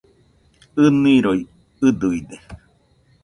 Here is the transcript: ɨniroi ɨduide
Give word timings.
ɨniroi 0.83 1.41
ɨduide 1.85 2.37